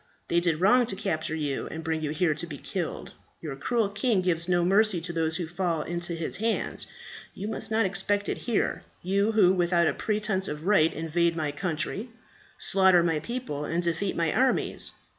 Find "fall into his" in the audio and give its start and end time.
5.45-6.37